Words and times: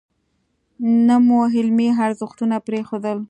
نه 1.07 1.15
مو 1.25 1.39
علمي 1.55 1.89
ارزښتونه 2.05 2.55
پرېښودل. 2.67 3.17